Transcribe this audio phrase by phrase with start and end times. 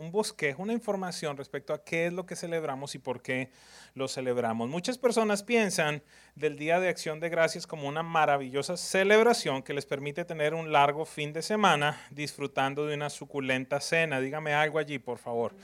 [0.00, 3.50] un bosquejo, una información respecto a qué es lo que celebramos y por qué
[3.94, 4.68] lo celebramos.
[4.68, 6.02] Muchas personas piensan
[6.34, 10.72] del Día de Acción de Gracias como una maravillosa celebración que les permite tener un
[10.72, 14.20] largo fin de semana disfrutando de una suculenta cena.
[14.20, 15.54] Dígame algo allí, por favor.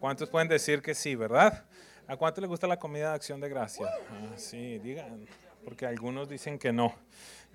[0.00, 1.64] ¿Cuántos pueden decir que sí, verdad?
[2.08, 3.90] ¿A cuánto les gusta la comida de Acción de Gracias?
[4.10, 5.26] Ah, sí, digan,
[5.64, 6.94] porque algunos dicen que no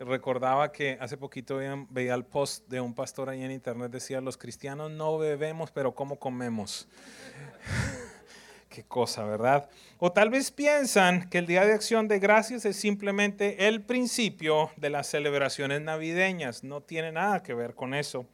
[0.05, 4.37] recordaba que hace poquito veía, el post de un pastor ahí en internet, decía, los
[4.37, 6.87] cristianos no bebemos, pero ¿cómo comemos?
[8.69, 9.69] Qué cosa, ¿verdad?
[9.99, 14.71] O tal vez piensan que el Día de Acción de Gracias es simplemente el principio
[14.77, 16.63] de las celebraciones navideñas.
[16.63, 18.25] No tiene nada que ver con eso.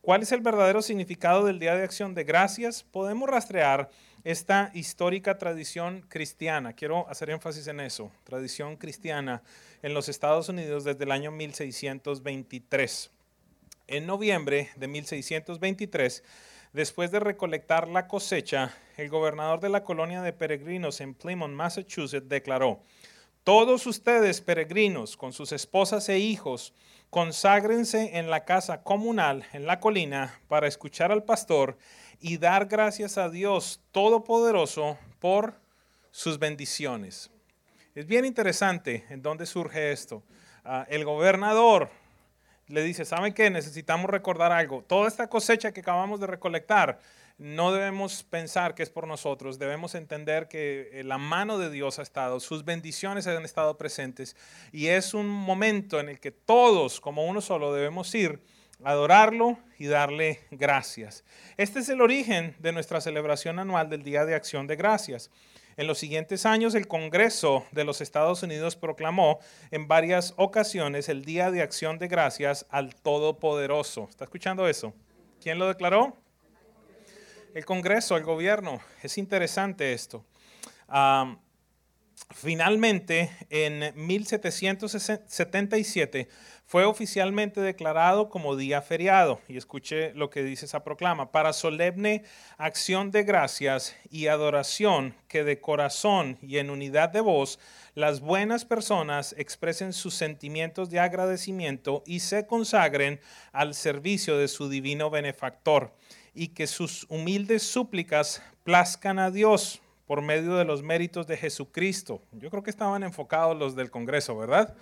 [0.00, 2.82] ¿Cuál es el verdadero significado del Día de Acción de Gracias?
[2.82, 3.90] Podemos rastrear
[4.24, 6.72] esta histórica tradición cristiana.
[6.72, 9.42] Quiero hacer énfasis en eso, tradición cristiana
[9.82, 13.10] en los Estados Unidos desde el año 1623.
[13.86, 16.24] En noviembre de 1623,
[16.72, 22.26] después de recolectar la cosecha, el gobernador de la colonia de peregrinos en Plymouth, Massachusetts,
[22.26, 22.80] declaró,
[23.44, 26.72] todos ustedes peregrinos con sus esposas e hijos,
[27.10, 31.76] conságrense en la casa comunal en la colina para escuchar al pastor
[32.24, 35.60] y dar gracias a Dios Todopoderoso por
[36.10, 37.30] sus bendiciones.
[37.94, 40.22] Es bien interesante en dónde surge esto.
[40.64, 41.90] Ah, el gobernador
[42.68, 43.50] le dice, ¿saben qué?
[43.50, 44.82] Necesitamos recordar algo.
[44.82, 46.98] Toda esta cosecha que acabamos de recolectar,
[47.36, 51.98] no debemos pensar que es por nosotros, debemos entender que eh, la mano de Dios
[51.98, 54.34] ha estado, sus bendiciones han estado presentes
[54.72, 58.40] y es un momento en el que todos, como uno solo, debemos ir
[58.84, 61.24] adorarlo y darle gracias.
[61.56, 65.30] Este es el origen de nuestra celebración anual del Día de Acción de Gracias.
[65.76, 69.40] En los siguientes años, el Congreso de los Estados Unidos proclamó
[69.72, 74.06] en varias ocasiones el Día de Acción de Gracias al Todopoderoso.
[74.08, 74.94] ¿Está escuchando eso?
[75.40, 76.16] ¿Quién lo declaró?
[77.54, 78.80] El Congreso, el gobierno.
[79.02, 80.24] Es interesante esto.
[82.30, 86.28] Finalmente, en 1777,
[86.66, 89.40] fue oficialmente declarado como día feriado.
[89.48, 91.30] Y escuche lo que dice esa proclama.
[91.30, 92.24] Para solemne
[92.56, 97.58] acción de gracias y adoración que de corazón y en unidad de voz
[97.94, 103.20] las buenas personas expresen sus sentimientos de agradecimiento y se consagren
[103.52, 105.94] al servicio de su divino benefactor
[106.34, 112.20] y que sus humildes súplicas plazcan a Dios por medio de los méritos de Jesucristo.
[112.32, 114.74] Yo creo que estaban enfocados los del Congreso, ¿verdad?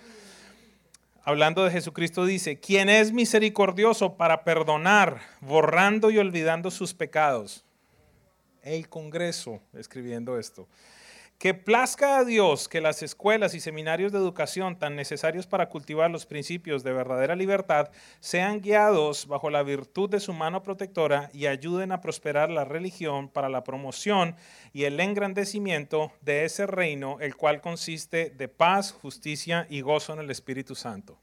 [1.23, 7.63] hablando de Jesucristo, dice, quien es misericordioso para perdonar, borrando y olvidando sus pecados.
[8.61, 10.67] El Congreso escribiendo esto.
[11.37, 16.09] Que plazca a Dios que las escuelas y seminarios de educación tan necesarios para cultivar
[16.09, 17.89] los principios de verdadera libertad
[18.21, 23.27] sean guiados bajo la virtud de su mano protectora y ayuden a prosperar la religión
[23.27, 24.37] para la promoción
[24.71, 30.19] y el engrandecimiento de ese reino, el cual consiste de paz, justicia y gozo en
[30.19, 31.19] el Espíritu Santo.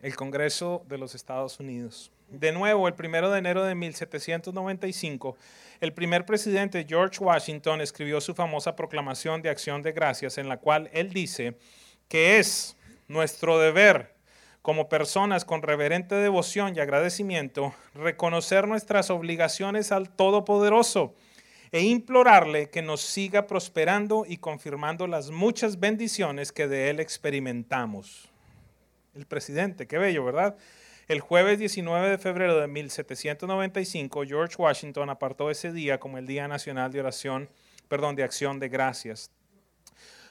[0.00, 2.10] El Congreso de los Estados Unidos.
[2.30, 5.36] De nuevo, el primero de enero de 1795,
[5.80, 10.58] el primer presidente George Washington escribió su famosa proclamación de acción de gracias en la
[10.58, 11.56] cual él dice
[12.06, 12.76] que es
[13.08, 14.14] nuestro deber
[14.62, 21.14] como personas con reverente devoción y agradecimiento reconocer nuestras obligaciones al Todopoderoso
[21.72, 28.28] e implorarle que nos siga prosperando y confirmando las muchas bendiciones que de él experimentamos.
[29.16, 30.56] El presidente, qué bello, ¿verdad?
[31.10, 36.46] El jueves 19 de febrero de 1795, George Washington apartó ese día como el Día
[36.46, 37.48] Nacional de Oración,
[37.88, 39.32] perdón, de Acción de Gracias.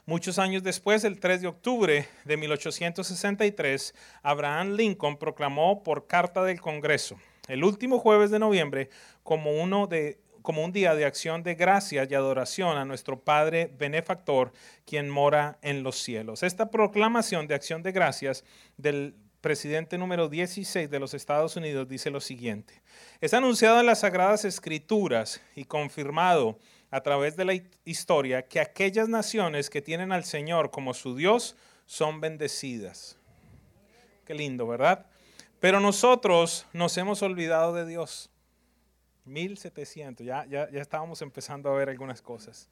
[0.06, 6.62] Muchos años después, el 3 de octubre de 1863, Abraham Lincoln proclamó por carta del
[6.62, 8.88] Congreso el último jueves de noviembre
[9.22, 13.70] como uno de como un día de acción de gracias y adoración a nuestro Padre
[13.76, 14.54] benefactor,
[14.86, 16.42] quien mora en los cielos.
[16.42, 18.46] Esta proclamación de acción de gracias
[18.78, 22.82] del presidente número 16 de los Estados Unidos, dice lo siguiente.
[23.20, 26.58] Es anunciado en las Sagradas Escrituras y confirmado
[26.90, 27.54] a través de la
[27.84, 31.56] historia que aquellas naciones que tienen al Señor como su Dios
[31.86, 33.16] son bendecidas.
[34.24, 35.06] Qué lindo, ¿verdad?
[35.60, 38.30] Pero nosotros nos hemos olvidado de Dios.
[39.24, 42.68] 1700, ya, ya, ya estábamos empezando a ver algunas cosas.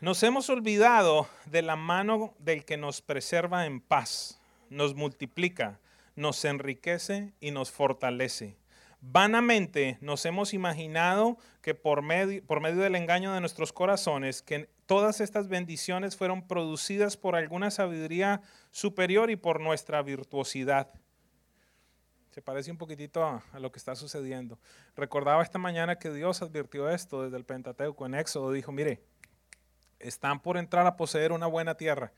[0.00, 4.40] Nos hemos olvidado de la mano del que nos preserva en paz,
[4.72, 5.80] nos multiplica,
[6.16, 8.56] nos enriquece y nos fortalece.
[9.00, 14.68] Vanamente nos hemos imaginado que por medio, por medio del engaño de nuestros corazones, que
[14.86, 20.92] todas estas bendiciones fueron producidas por alguna sabiduría superior y por nuestra virtuosidad.
[22.30, 24.58] Se parece un poquitito a, lo que está sucediendo.
[24.96, 28.52] Recordaba esta mañana que Dios advirtió esto desde el Pentateuco en Éxodo.
[28.52, 29.02] Dijo, mire,
[29.98, 32.12] están por entrar a poseer una buena tierra.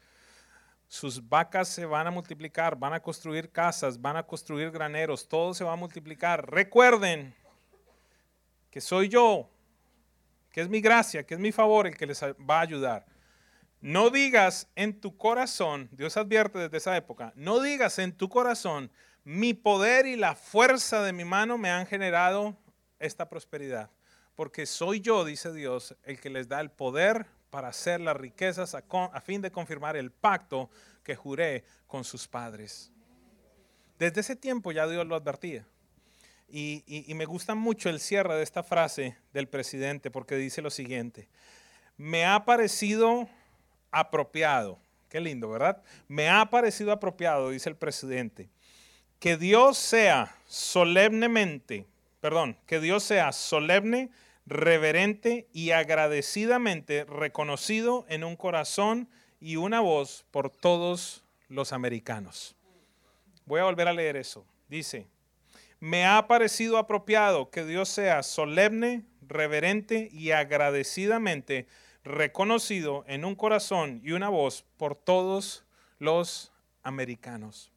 [0.89, 5.55] Sus vacas se van a multiplicar, van a construir casas, van a construir graneros, todo
[5.55, 6.51] se va a multiplicar.
[6.51, 7.35] Recuerden
[8.71, 9.49] que soy yo,
[10.53, 13.07] que es mi gracia, que es mi favor el que les va a ayudar.
[13.81, 18.91] No digas en tu corazón, Dios advierte desde esa época, no digas en tu corazón,
[19.25, 22.57] mi poder y la fuerza de mi mano me han generado
[22.99, 23.91] esta prosperidad.
[24.35, 28.75] Porque soy yo, dice Dios, el que les da el poder para hacer las riquezas
[28.75, 30.69] a, fin de confirmar el pacto
[31.05, 32.91] que juré con sus padres.
[33.97, 35.65] Desde ese tiempo ya Dios lo advertía.
[36.49, 40.71] Y, y, me gusta mucho el cierre de esta frase del presidente porque dice lo
[40.71, 41.29] siguiente,
[41.97, 43.29] me ha parecido
[43.93, 45.81] apropiado, qué lindo, ¿verdad?
[46.09, 48.51] Me ha parecido apropiado, dice el presidente,
[49.21, 51.87] que Dios sea solemnemente,
[52.21, 54.11] perdón, que Dios sea solemne,
[54.47, 59.09] reverente y agradecidamente reconocido en un corazón
[59.41, 62.57] y una voz por todos los americanos.
[63.47, 64.47] Voy a volver a leer eso.
[64.69, 65.07] Dice,
[65.81, 71.67] me ha parecido apropiado que Dios sea solemne, reverente y agradecidamente
[72.05, 75.65] reconocido en un corazón y una voz por todos
[75.99, 76.53] los
[76.83, 77.73] americanos.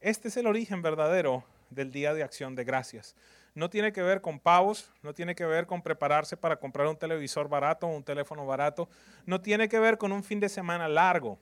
[0.00, 3.14] Este es el origen verdadero del Día de Acción de Gracias.
[3.58, 6.96] No tiene que ver con pavos, no tiene que ver con prepararse para comprar un
[6.96, 8.88] televisor barato o un teléfono barato,
[9.26, 11.40] no tiene que ver con un fin de semana largo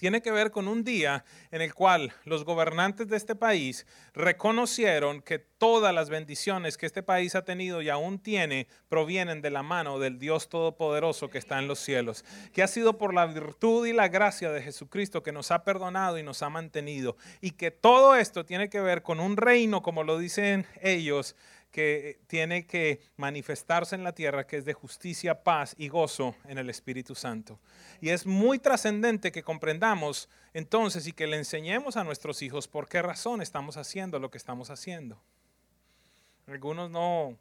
[0.00, 5.20] tiene que ver con un día en el cual los gobernantes de este país reconocieron
[5.20, 9.62] que todas las bendiciones que este país ha tenido y aún tiene provienen de la
[9.62, 12.24] mano del Dios Todopoderoso que está en los cielos,
[12.54, 16.16] que ha sido por la virtud y la gracia de Jesucristo que nos ha perdonado
[16.16, 20.02] y nos ha mantenido, y que todo esto tiene que ver con un reino, como
[20.02, 21.36] lo dicen ellos,
[21.70, 26.58] que tiene que manifestarse en la tierra, que es de justicia, paz y gozo en
[26.58, 27.60] el Espíritu Santo.
[28.00, 32.88] Y es muy trascendente que comprendamos entonces y que le enseñemos a nuestros hijos por
[32.88, 35.20] qué razón estamos haciendo lo que estamos haciendo.
[36.46, 37.38] Algunos no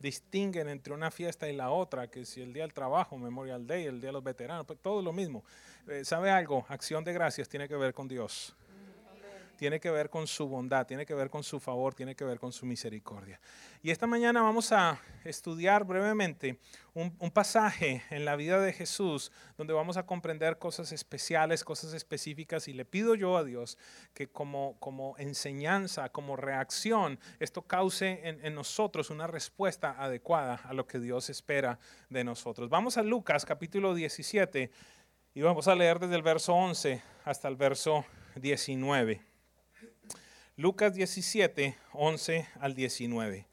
[0.00, 3.84] distinguen entre una fiesta y la otra, que si el día del trabajo, Memorial Day,
[3.84, 5.44] el día de los veteranos, pues todo lo mismo.
[5.86, 6.66] Eh, ¿Sabe algo?
[6.68, 8.56] Acción de gracias tiene que ver con Dios
[9.62, 12.40] tiene que ver con su bondad, tiene que ver con su favor, tiene que ver
[12.40, 13.40] con su misericordia.
[13.80, 16.58] Y esta mañana vamos a estudiar brevemente
[16.94, 22.66] un, pasaje en la vida de Jesús donde vamos a comprender cosas especiales, cosas específicas
[22.66, 23.78] y le pido yo a Dios
[24.14, 30.88] que como, como enseñanza, como reacción, esto cause en, nosotros una respuesta adecuada a lo
[30.88, 31.78] que Dios espera
[32.10, 32.68] de nosotros.
[32.68, 34.72] Vamos a Lucas capítulo 17
[35.34, 38.04] y vamos a leer desde el verso 11 hasta el verso
[38.34, 39.31] 19.
[40.62, 43.48] Lucas 17, 11 al 19.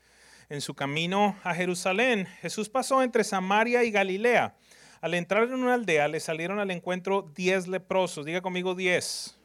[0.47, 4.55] En su camino a Jerusalén, Jesús pasó entre Samaria y Galilea.
[5.01, 8.27] Al entrar en una aldea, le salieron al encuentro diez leprosos.
[8.27, 9.39] Diga conmigo diez.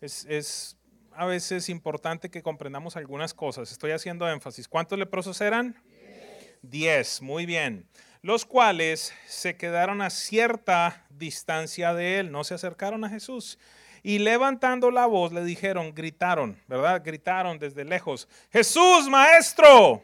[0.00, 0.76] Es, es
[1.10, 3.72] a veces importante que comprendamos algunas cosas.
[3.72, 4.68] Estoy haciendo énfasis.
[4.68, 5.74] ¿Cuántos leprosos eran?
[6.62, 7.20] Diez.
[7.20, 7.88] Muy bien.
[8.22, 13.58] Los cuales se quedaron a cierta distancia de él, no se acercaron a Jesús.
[14.06, 17.02] Y levantando la voz le dijeron, gritaron, ¿verdad?
[17.04, 20.00] Gritaron desde lejos, Jesús, maestro,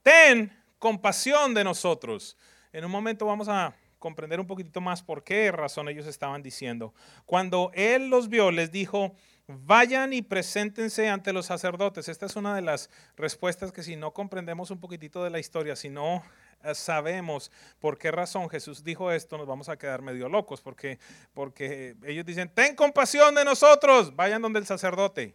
[0.00, 2.36] ten compasión de nosotros.
[2.72, 6.94] En un momento vamos a comprender un poquitito más por qué razón ellos estaban diciendo.
[7.26, 9.12] Cuando él los vio, les dijo,
[9.48, 12.08] vayan y preséntense ante los sacerdotes.
[12.08, 15.74] Esta es una de las respuestas que si no comprendemos un poquitito de la historia,
[15.74, 16.22] si no
[16.74, 17.50] sabemos
[17.80, 20.98] por qué razón Jesús dijo esto, nos vamos a quedar medio locos, porque,
[21.34, 25.34] porque ellos dicen, ten compasión de nosotros, vayan donde el sacerdote.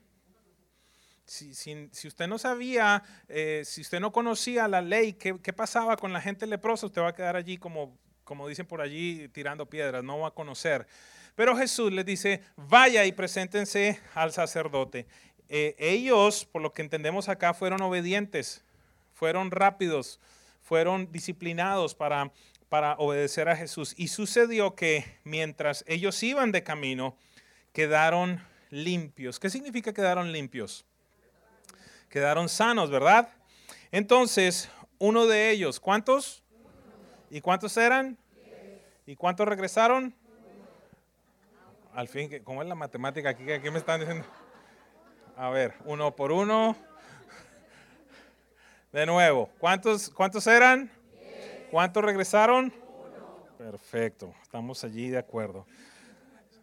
[1.26, 5.98] Si, si, usted no sabía, eh, si usted no conocía la ley, ¿qué, ¿qué, pasaba
[5.98, 6.86] con la gente leprosa?
[6.86, 10.32] Usted va a quedar allí como, como dicen por allí, tirando piedras, no va a
[10.32, 10.88] conocer.
[11.36, 15.06] Pero Jesús les dice, vaya y preséntense al sacerdote.
[15.50, 18.64] Eh, ellos, por lo que entendemos acá, fueron obedientes,
[19.14, 20.20] fueron rápidos,
[20.68, 22.30] fueron disciplinados para,
[22.68, 23.94] para obedecer a Jesús.
[23.96, 27.16] Y sucedió que mientras ellos iban de camino,
[27.72, 29.40] quedaron limpios.
[29.40, 30.86] ¿Qué significa quedaron limpios?
[32.10, 33.30] Quedaron sanos, ¿verdad?
[33.94, 36.44] Entonces, uno de ellos, ¿cuántos?
[37.30, 38.18] ¿Y cuántos eran?
[39.06, 40.14] ¿Y cuántos regresaron?
[41.94, 43.46] Al fin, ¿cómo es la matemática aquí?
[43.46, 44.26] ¿Qué me están diciendo?
[45.38, 46.76] A ver, uno por uno.
[48.98, 50.90] De nuevo, ¿cuántos, cuántos eran?
[51.70, 52.74] ¿Cuántos regresaron?
[53.56, 55.68] Perfecto, estamos allí de acuerdo.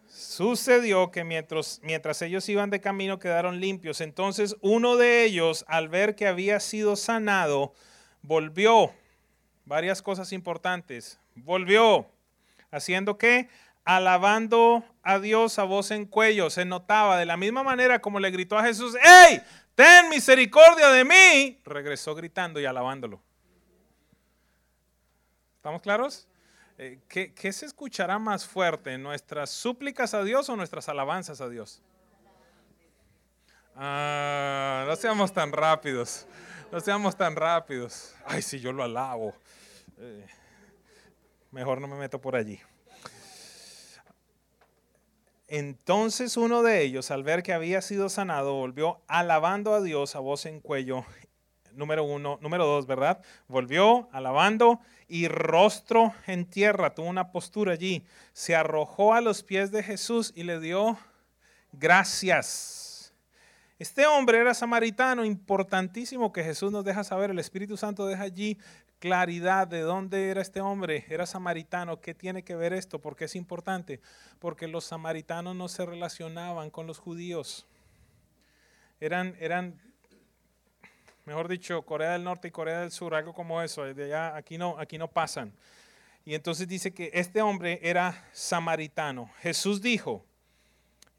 [0.08, 4.00] Sucedió que mientras, mientras ellos iban de camino quedaron limpios.
[4.00, 7.72] Entonces uno de ellos, al ver que había sido sanado,
[8.22, 8.90] volvió.
[9.64, 11.20] Varias cosas importantes.
[11.36, 12.08] Volvió.
[12.72, 13.48] ¿Haciendo qué?
[13.84, 16.50] Alabando a Dios a voz en cuello.
[16.50, 19.40] Se notaba de la misma manera como le gritó a Jesús, ¡Ey!
[19.74, 21.60] Ten misericordia de mí.
[21.64, 23.20] Regresó gritando y alabándolo.
[25.56, 26.28] ¿Estamos claros?
[26.78, 28.98] Eh, ¿qué, se escuchará más fuerte?
[28.98, 31.82] ¿Nuestras súplicas a Dios o nuestras alabanzas a Dios?
[33.76, 36.26] Ah, no seamos tan rápidos.
[36.70, 38.14] No seamos tan rápidos.
[38.26, 39.34] Ay, si yo lo alabo.
[39.98, 40.26] Eh,
[41.50, 42.60] mejor no me meto por allí.
[45.46, 50.20] Entonces uno de ellos, al ver que había sido sanado, volvió alabando a Dios a
[50.20, 51.04] voz en cuello
[51.76, 53.20] número uno, número dos, ¿verdad?
[53.48, 59.70] Volvió alabando y rostro en tierra, tuvo una postura allí, se arrojó a los pies
[59.70, 60.98] de Jesús y le dio
[61.72, 63.12] gracias.
[63.78, 68.56] Este hombre era samaritano, importantísimo que Jesús nos deja saber, el Espíritu Santo deja allí
[69.04, 73.36] claridad de dónde era este hombre, era samaritano, qué tiene que ver esto, porque es
[73.36, 74.00] importante,
[74.38, 77.66] porque los samaritanos no se relacionaban con los judíos.
[79.00, 79.78] Eran, eran
[81.26, 84.56] mejor dicho, Corea del Norte y Corea del Sur, algo como eso, de allá, aquí
[84.56, 85.52] no, aquí no pasan.
[86.24, 89.30] Y entonces dice que este hombre era samaritano.
[89.40, 90.24] Jesús dijo,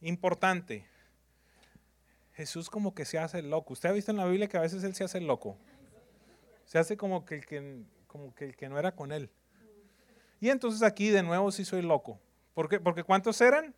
[0.02, 0.88] importante,
[2.34, 3.74] Jesús como que se hace loco.
[3.74, 5.56] ¿Usted ha visto en la Biblia que a veces él se hace loco?
[6.66, 9.30] Se hace como que el que, como que, el que no era con él.
[10.40, 12.20] Y entonces aquí de nuevo sí soy loco.
[12.54, 12.80] ¿Por qué?
[12.80, 13.74] Porque ¿cuántos eran?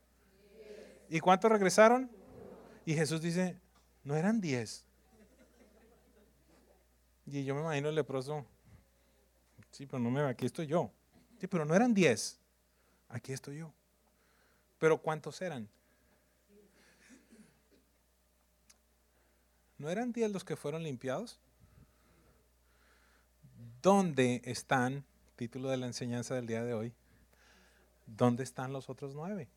[1.09, 2.09] ¿Y cuántos regresaron?
[2.85, 3.59] Y Jesús dice,
[4.03, 4.85] no eran diez.
[7.25, 8.45] Y yo me imagino el leproso,
[9.71, 10.91] sí, pero no me aquí estoy yo.
[11.39, 12.39] Sí, pero no eran diez,
[13.09, 13.73] aquí estoy yo.
[14.79, 15.67] Pero ¿cuántos eran?
[19.77, 21.39] ¿No eran diez los que fueron limpiados?
[23.81, 25.05] ¿Dónde están,
[25.35, 26.93] título de la enseñanza del día de hoy,
[28.05, 29.49] dónde están los otros nueve?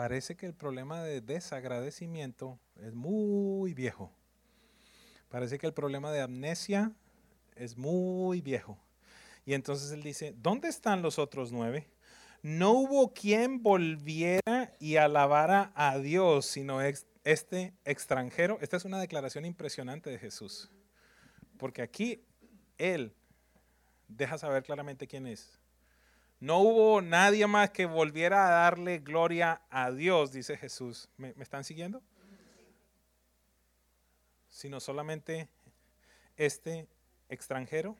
[0.00, 4.10] parece que el problema de desagradecimiento es muy viejo.
[5.28, 6.92] Parece que el problema de amnesia
[7.54, 8.78] es muy viejo.
[9.44, 11.86] Y entonces él dice, ¿dónde están los otros nueve?
[12.40, 16.80] No hubo quien volviera y alabara a Dios, sino
[17.32, 18.58] este extranjero.
[18.60, 20.70] Esta es una declaración impresionante de Jesús.
[21.58, 22.24] Porque aquí
[22.78, 23.14] él
[24.08, 25.58] deja saber claramente quién es.
[26.40, 31.08] No hubo nadie más que volviera a darle gloria a Dios, dice Jesús.
[31.18, 32.02] ¿Me, están siguiendo?
[34.48, 35.48] Sino solamente
[36.36, 36.88] este
[37.28, 37.96] extranjero.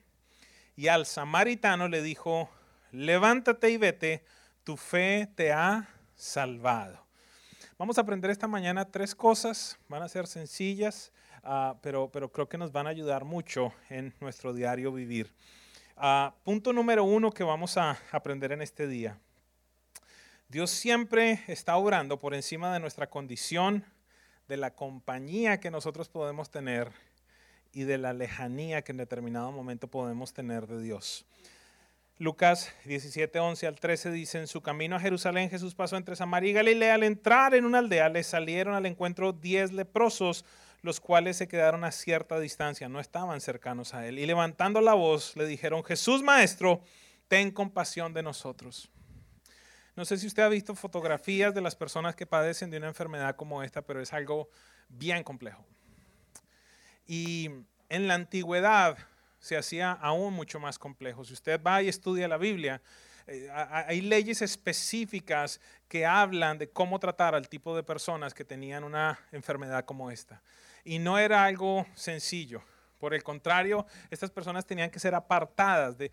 [0.75, 2.49] Y al samaritano le dijo,
[2.91, 4.25] levántate y vete,
[4.63, 7.05] tu fe te ha salvado.
[7.81, 11.11] Vamos a aprender esta mañana tres cosas, van a ser sencillas,
[11.41, 15.33] ah, pero, pero creo que nos van a ayudar mucho en nuestro diario vivir.
[15.97, 19.17] Ah, punto número uno que vamos a aprender en este día.
[20.47, 23.83] Dios siempre está obrando por encima de nuestra condición,
[24.47, 26.91] de la compañía que nosotros podemos tener
[27.73, 31.25] y de la lejanía que en determinado momento podemos tener de Dios.
[32.17, 36.51] Lucas 17, 11 al 13 dice, en su camino a Jerusalén Jesús pasó entre Samaria
[36.51, 36.95] y Galilea.
[36.95, 40.45] Al entrar en una aldea le salieron al encuentro diez leprosos
[40.81, 44.19] los cuales se quedaron a cierta distancia, no estaban cercanos a él.
[44.19, 46.81] Y levantando la voz le dijeron, Jesús Maestro,
[47.27, 48.89] ten compasión de nosotros.
[49.95, 53.35] No sé si usted ha visto fotografías de las personas que padecen de una enfermedad
[53.35, 54.49] como esta, pero es algo
[54.89, 55.65] bien complejo.
[57.05, 57.49] Y
[57.89, 58.97] en la antigüedad
[59.41, 61.25] se hacía aún mucho más complejo.
[61.25, 62.81] Si usted va y estudia la Biblia,
[63.27, 68.83] eh, hay leyes específicas que hablan de cómo tratar al tipo de personas que tenían
[68.83, 70.41] una enfermedad como esta.
[70.85, 72.63] Y no era algo sencillo.
[73.01, 76.11] Por el contrario, estas personas tenían que ser apartadas de,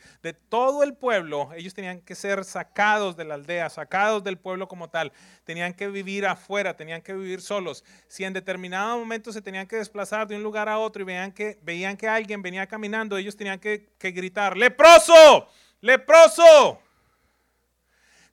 [0.49, 1.51] todo el pueblo.
[1.55, 5.13] Ellos tenían que ser sacados de la aldea, sacados del pueblo como tal.
[5.45, 7.85] Tenían que vivir afuera, tenían que vivir solos.
[8.09, 11.31] Si en determinado momento se tenían que desplazar de un lugar a otro y veían
[11.31, 15.47] que, veían que alguien venía caminando, ellos tenían que, que gritar, leproso,
[15.83, 16.81] leproso.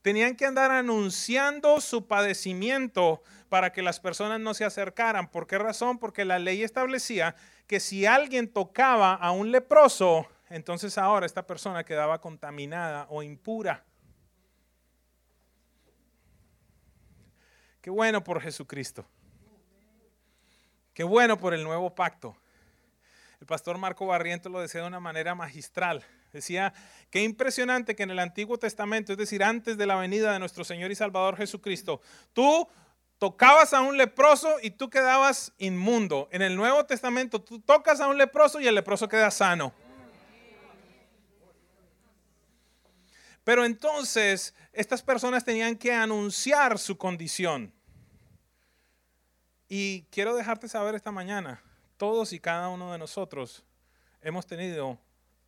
[0.05, 5.31] Tenían que andar anunciando su padecimiento para que las personas no se acercaran.
[5.31, 5.97] ¿Por qué razón?
[5.97, 7.35] Porque la ley establecía
[7.65, 13.83] que si alguien tocaba a un leproso, entonces ahora esta persona quedaba contaminada o impura.
[17.81, 19.07] Qué bueno por Jesucristo.
[20.93, 22.37] Qué bueno por el nuevo pacto.
[23.41, 26.05] El pastor Marco Barriento lo decía de una manera magistral.
[26.35, 26.73] Decía,
[27.09, 30.65] qué impresionante que en el Antiguo Testamento, es decir, antes de la venida de nuestro
[30.65, 32.01] Señor y Salvador Jesucristo,
[32.33, 32.67] tú
[33.19, 36.27] tocabas a un leproso y tú quedabas inmundo.
[36.33, 39.73] En el Nuevo Testamento tú tocas a un leproso y el leproso queda sano.
[43.45, 47.73] Pero entonces estas personas tenían que anunciar su condición.
[49.69, 51.63] Y quiero dejarte saber esta mañana,
[51.95, 53.63] todos y cada uno de nosotros
[54.21, 54.99] hemos tenido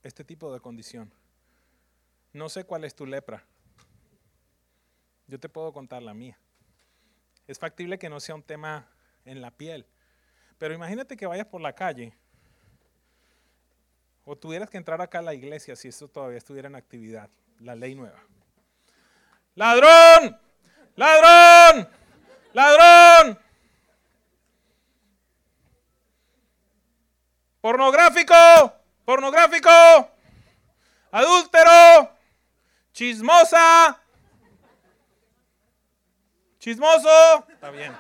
[0.04, 1.12] este tipo de condición.
[2.34, 3.46] No sé cuál es tu lepra.
[5.28, 6.38] Yo te puedo contar la mía.
[7.48, 8.88] Es factible que no sea un tema
[9.26, 9.86] en la piel.
[10.58, 12.14] Pero imagínate que vayas por la calle
[14.26, 17.76] o tuvieras que entrar acá a la iglesia si esto todavía estuviera en actividad la
[17.76, 18.22] ley nueva.
[19.56, 20.38] Ladrón,
[20.96, 21.90] ladrón,
[22.54, 23.40] ladrón.
[27.62, 28.34] Pornográfico,
[29.08, 29.70] pornográfico,
[31.10, 32.12] adúltero,
[32.92, 34.04] chismosa,
[36.60, 37.96] chismoso, está bien.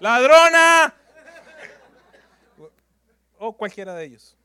[0.00, 0.94] Ladrona,
[3.38, 4.36] o cualquiera de ellos.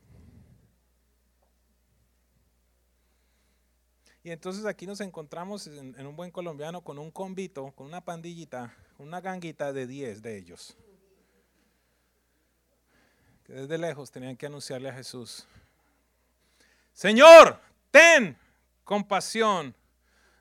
[4.24, 8.74] Y entonces aquí nos encontramos en, un buen colombiano con un convito, con una pandillita,
[9.00, 10.78] una ganguita de 10 de ellos.
[13.44, 15.46] Que desde lejos tenían que anunciarle a Jesús,
[16.94, 17.60] Señor,
[17.90, 18.38] ten
[18.84, 19.76] compasión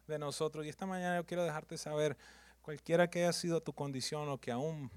[0.06, 0.66] de nosotros.
[0.66, 2.16] Y esta mañana yo quiero dejarte saber,
[2.61, 4.90] cualquiera que haya sido tu condición o que aún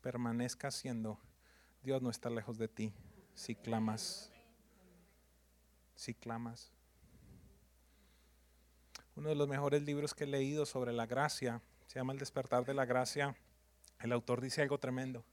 [0.00, 1.18] permanezca siendo,
[1.82, 2.94] Dios no está lejos de ti
[3.34, 4.32] si clamas.
[5.94, 6.72] Si clamas.
[9.14, 12.64] Uno de los mejores libros que he leído sobre la gracia se llama El despertar
[12.64, 13.36] de la gracia.
[14.00, 15.24] El autor dice algo tremendo.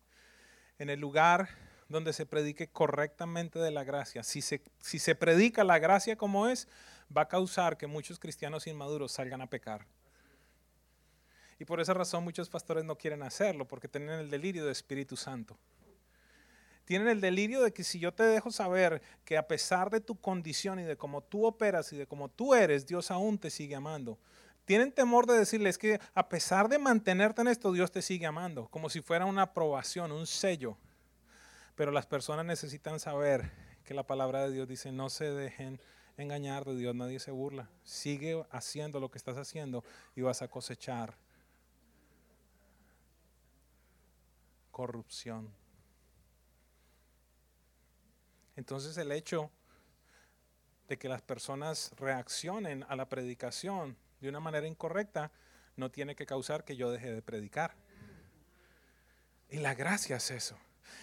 [0.79, 1.49] En el lugar
[1.87, 6.47] donde se predique correctamente de la gracia, si se, si se predica la gracia como
[6.47, 6.67] es,
[7.15, 9.85] va a causar que muchos cristianos inmaduros salgan a pecar.
[11.59, 15.15] Y por esa razón muchos pastores no quieren hacerlo, porque tienen el delirio de Espíritu
[15.15, 15.57] Santo
[16.85, 20.15] tienen el delirio de que si yo te dejo saber que a pesar de tu
[20.15, 23.75] condición y de cómo tú operas y de cómo tú eres, Dios aún te sigue
[23.75, 24.19] amando.
[24.65, 28.67] Tienen temor de decirles que a pesar de mantenerte en esto, Dios te sigue amando,
[28.69, 30.77] como si fuera una aprobación, un sello.
[31.75, 33.51] Pero las personas necesitan saber
[33.83, 35.79] que la palabra de Dios dice, no se dejen
[36.17, 37.69] engañar de Dios, nadie se burla.
[37.83, 39.83] Sigue haciendo lo que estás haciendo
[40.15, 41.17] y vas a cosechar
[44.71, 45.53] corrupción.
[48.55, 49.51] Entonces el hecho
[50.87, 55.31] de que las personas reaccionen a la predicación de una manera incorrecta
[55.75, 57.75] no tiene que causar que yo deje de predicar.
[59.49, 60.57] Y la gracia es eso.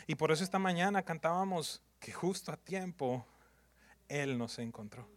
[0.07, 3.25] Y por eso esta mañana cantábamos que justo a tiempo
[4.09, 5.09] Él nos encontró.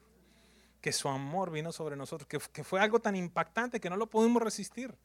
[0.81, 4.41] Que su amor vino sobre nosotros, que, fue algo tan impactante que no lo pudimos
[4.41, 4.95] resistir.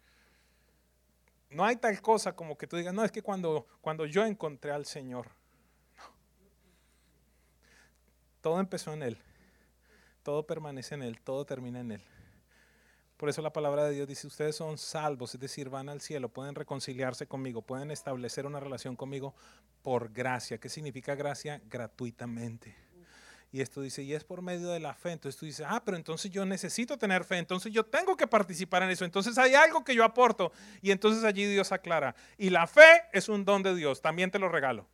[1.49, 4.71] No hay tal cosa como que tú digas, no, es que cuando, cuando yo encontré
[4.71, 5.29] al Señor,
[8.41, 9.19] todo empezó en Él.
[10.23, 11.21] Todo permanece en Él.
[11.21, 12.03] Todo termina en Él.
[13.21, 16.31] Por eso la palabra de Dios dice, ustedes son salvos, es decir, van al cielo,
[16.31, 19.35] pueden reconciliarse conmigo, pueden establecer una relación conmigo
[19.83, 20.57] por gracia.
[20.57, 21.61] ¿Qué significa gracia?
[21.69, 22.75] Gratuitamente.
[23.53, 25.13] Y esto dice, y es por medio de la fe.
[25.13, 28.85] Entonces tú dices, ah, pero entonces yo necesito tener fe, entonces yo tengo que participar
[28.85, 30.51] en eso, entonces hay algo que yo aporto.
[30.81, 34.39] Y entonces allí Dios aclara, y la fe es un don de Dios, también te
[34.39, 34.87] lo regalo.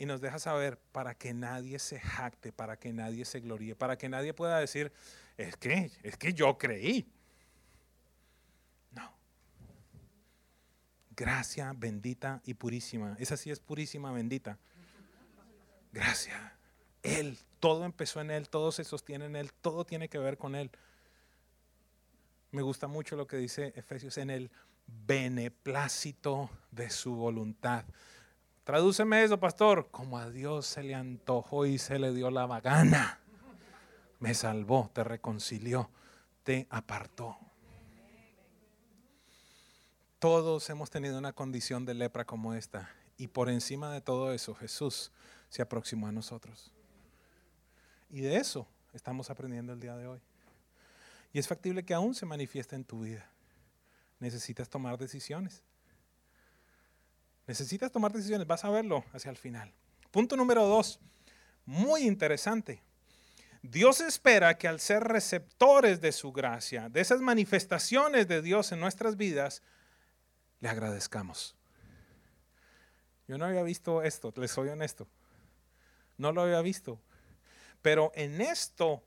[0.00, 3.98] Y nos deja saber para que nadie se jacte, para que nadie se gloríe, para
[3.98, 4.90] que nadie pueda decir,
[5.36, 7.06] es que, es que yo creí.
[8.92, 9.12] No.
[11.10, 13.14] Gracia bendita y purísima.
[13.18, 14.58] Esa sí es purísima, bendita.
[15.92, 16.56] Gracia.
[17.02, 20.54] Él, todo empezó en Él, todo se sostiene en Él, todo tiene que ver con
[20.54, 20.70] Él.
[22.52, 24.50] Me gusta mucho lo que dice Efesios en el
[24.86, 27.84] beneplácito de su voluntad.
[28.70, 29.88] Tradúceme eso, pastor.
[29.90, 33.18] Como a Dios se le antojó y se le dio la gana.
[34.20, 35.90] Me salvó, te reconcilió,
[36.44, 37.36] te apartó.
[40.20, 42.88] Todos hemos tenido una condición de lepra como esta.
[43.16, 45.10] Y por encima de todo eso, Jesús
[45.48, 46.70] se aproximó a nosotros.
[48.08, 50.20] Y de eso estamos aprendiendo el día de hoy.
[51.32, 53.28] Y es factible que aún se manifieste en tu vida.
[54.20, 55.64] Necesitas tomar decisiones.
[57.50, 59.72] Necesitas tomar decisiones, vas a verlo hacia el final.
[60.12, 61.00] Punto número dos,
[61.66, 62.80] muy interesante.
[63.60, 68.78] Dios espera que al ser receptores de su gracia, de esas manifestaciones de Dios en
[68.78, 69.64] nuestras vidas,
[70.60, 71.56] le agradezcamos.
[73.26, 75.08] Yo no había visto esto, les soy honesto.
[76.18, 77.00] No lo había visto.
[77.82, 79.02] Pero en esto,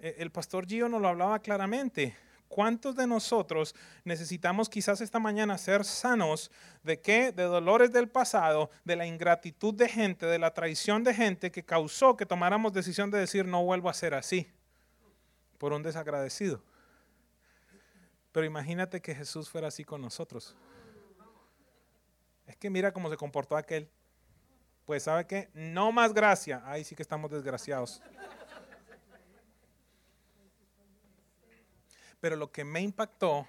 [0.00, 2.16] e, el pastor Gio nos lo hablaba claramente.
[2.48, 6.50] ¿Cuántos de nosotros necesitamos quizás esta mañana ser sanos
[6.82, 7.32] de qué?
[7.32, 11.64] De dolores del pasado, de la ingratitud de gente, de la traición de gente que
[11.64, 14.48] causó que tomáramos decisión de decir no vuelvo a ser así
[15.58, 16.62] por un desagradecido.
[18.32, 20.54] Pero imagínate que Jesús fuera así con nosotros.
[22.46, 23.90] Es que mira cómo se comportó aquel.
[24.84, 26.62] Pues sabe que no más gracia.
[26.64, 28.02] Ahí sí que estamos desgraciados.
[32.26, 33.46] Pero lo que me impactó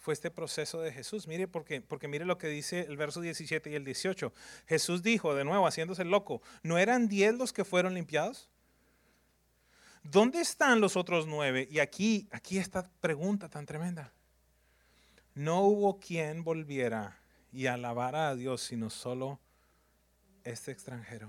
[0.00, 1.28] fue este proceso de Jesús.
[1.28, 4.32] Mire, porque, porque mire lo que dice el verso 17 y el 18.
[4.66, 8.48] Jesús dijo, de nuevo, haciéndose loco, ¿no eran diez los que fueron limpiados?
[10.02, 11.68] ¿Dónde están los otros nueve?
[11.70, 14.10] Y aquí, aquí esta pregunta tan tremenda.
[15.34, 17.20] No hubo quien volviera
[17.52, 19.38] y alabara a Dios, sino solo
[20.44, 21.28] este extranjero.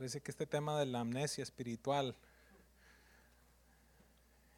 [0.00, 2.16] Parece que este tema de la amnesia espiritual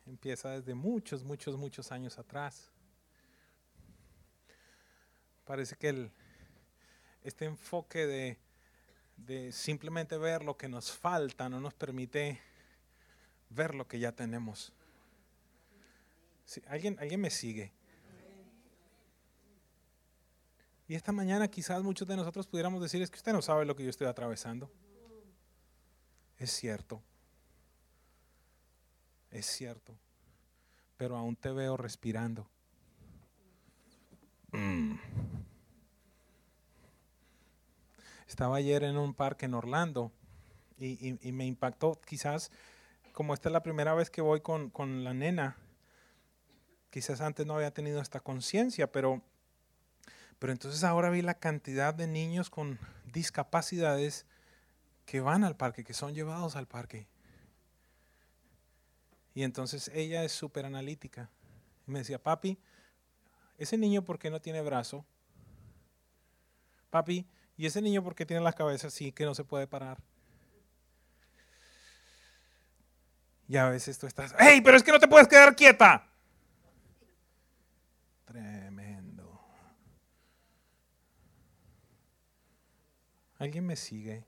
[0.06, 2.70] empieza desde muchos, muchos, muchos años atrás.
[5.44, 6.12] Parece que el,
[7.24, 8.38] este enfoque de,
[9.16, 12.40] de simplemente ver lo que nos falta no nos permite
[13.50, 14.72] ver lo que ya tenemos.
[16.68, 17.72] ¿alguien, ¿Alguien me sigue?
[20.86, 23.74] Y esta mañana quizás muchos de nosotros pudiéramos decir, es que usted no sabe lo
[23.74, 24.70] que yo estoy atravesando.
[26.42, 27.00] Es cierto.
[29.30, 29.96] Es cierto.
[30.96, 32.48] Pero aún te veo respirando.
[34.50, 34.96] Mm.
[38.26, 40.10] Estaba ayer en un parque en Orlando
[40.78, 42.50] y, me impactó quizás,
[43.12, 45.56] como esta es la primera vez que voy con, con la nena,
[46.90, 49.22] quizás antes no había tenido esta conciencia, pero,
[50.40, 52.80] pero entonces ahora vi la cantidad de niños con
[53.12, 54.26] discapacidades
[55.04, 57.06] que van al parque, que son llevados al parque.
[59.34, 61.30] Y entonces ella es súper analítica.
[61.86, 62.58] Y me decía, papi,
[63.58, 65.04] ese niño por qué no tiene brazo?
[66.90, 69.98] Papi, ¿y ese niño por qué tiene la cabeza así que no se puede parar?
[73.48, 76.08] Y a veces tú estás, ¡hey, pero es que no te puedes quedar quieta!
[78.24, 79.40] Tremendo.
[83.38, 84.24] ¿Alguien me sigue?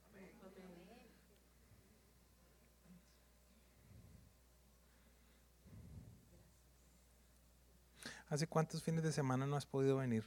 [8.35, 10.25] ¿Hace cuántos fines de semana no has podido venir?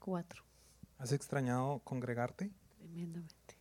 [0.00, 0.42] Cuatro.
[0.96, 2.50] ¿Has extrañado congregarte?
[2.78, 3.58] Tremendamente.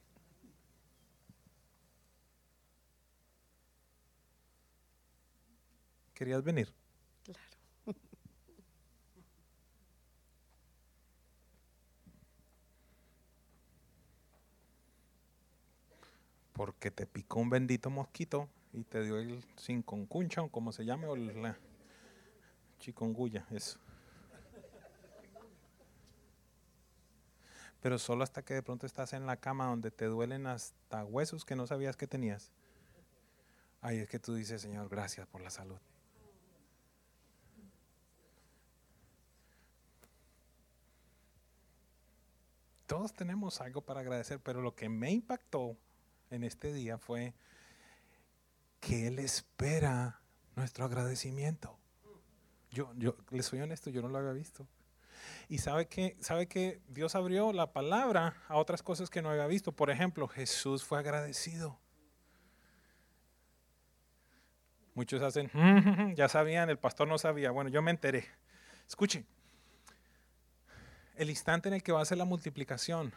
[6.14, 6.74] ¿Querías venir?
[7.26, 7.98] Claro.
[16.54, 20.86] Porque te picó un bendito mosquito y te dio el sin concuncha o como se
[20.86, 21.58] llame o la
[22.82, 23.80] chikungunya, eso.
[27.82, 31.46] Pero solo hasta que de pronto estás en la cama donde te duelen hasta huesos
[31.46, 32.52] que no sabías que tenías.
[33.82, 35.80] Ahí es que tú dices, Señor, gracias por la salud.
[42.86, 45.78] Todos tenemos algo para agradecer, pero lo que me impactó
[46.30, 47.34] en este día fue
[48.80, 50.20] que Él espera
[50.56, 51.81] nuestro agradecimiento.
[52.72, 54.66] Yo, yo les soy honesto, yo no lo había visto.
[55.50, 59.48] Y sabe que, sabe que Dios abrió la palabra a otras cosas que no había
[59.48, 59.72] visto.
[59.72, 61.78] Por ejemplo, Jesús fue agradecido.
[64.94, 65.50] Muchos hacen,
[66.16, 67.52] ya sabían, el pastor no sabía.
[67.52, 68.26] Bueno, yo me enteré.
[68.88, 69.26] Escuche,
[71.16, 73.14] el instante en el que va a hacer la multiplicación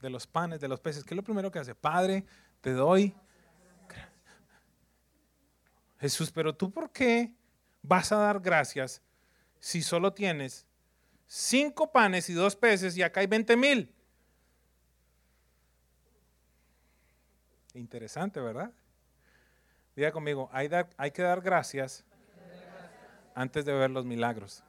[0.00, 1.74] de los panes, de los peces, ¿qué es lo primero que hace?
[1.74, 2.24] Padre,
[2.60, 3.14] te doy.
[5.98, 7.32] Jesús, pero tú por qué
[7.82, 9.02] vas a dar gracias
[9.58, 10.66] si solo tienes
[11.26, 13.94] cinco panes y dos peces y acá hay 20 mil?
[17.74, 18.72] Interesante, ¿verdad?
[19.94, 20.68] Diga conmigo, hay,
[21.12, 22.04] que dar gracias
[23.34, 24.64] antes de ver los milagros.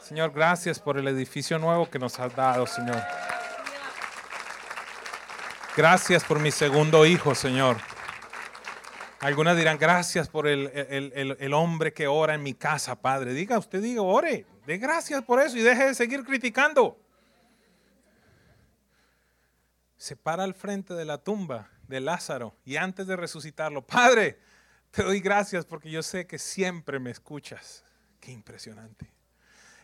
[0.00, 3.02] Señor, gracias por el edificio nuevo que nos has dado, Señor.
[5.76, 7.76] Gracias por mi segundo hijo, Señor.
[9.26, 13.32] Algunas dirán, gracias por el, el- el hombre que ora en mi casa, Padre.
[13.34, 14.46] Diga, usted diga, ore.
[14.66, 16.96] De gracias por eso y deje de seguir criticando.
[19.96, 24.38] Se para al frente de la tumba de Lázaro y antes de resucitarlo, Padre,
[24.92, 27.84] te doy gracias porque yo sé que siempre me escuchas.
[28.20, 29.12] Qué impresionante.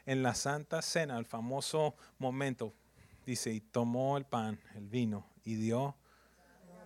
[0.06, 2.72] En la Santa Cena, el famoso momento,
[3.26, 5.96] dice, y tomó el pan, el vino, y dio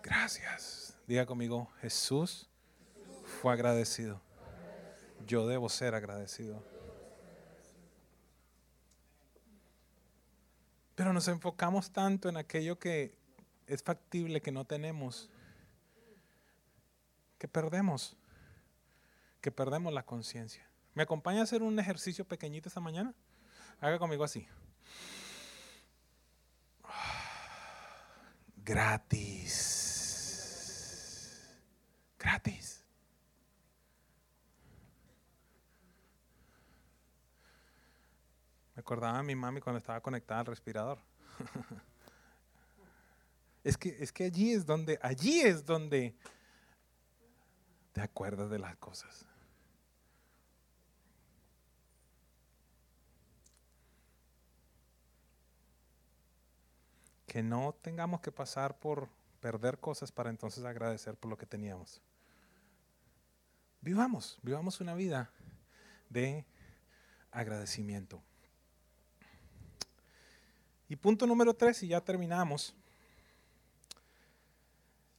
[0.03, 0.86] gracias.
[1.07, 2.49] Diga conmigo, Jesús
[3.40, 4.21] fue agradecido.
[5.25, 6.62] Yo debo ser agradecido.
[10.97, 13.14] Pero nos enfocamos tanto en aquello que
[13.66, 15.31] es factible que no tenemos,
[17.38, 18.16] que perdemos,
[19.40, 20.69] que perdemos la conciencia.
[20.95, 23.14] ¿Me acompaña a hacer un ejercicio pequeñito esta mañana?
[23.81, 24.49] Haga conmigo así.
[28.57, 29.86] Gratis.
[32.26, 32.84] Gratis.
[38.74, 40.98] Me acordaba de mi mami cuando estaba conectada al respirador.
[43.62, 46.16] es, que, es que allí es donde, allí es donde
[47.92, 49.24] te acuerdas de las cosas.
[57.28, 59.08] Que no tengamos que pasar por
[59.40, 62.02] perder cosas para entonces agradecer por lo que teníamos.
[63.87, 65.31] Vivamos, vivamos una vida
[66.11, 66.44] de
[67.31, 68.20] agradecimiento.
[70.88, 72.75] Y punto número tres, y ya terminamos.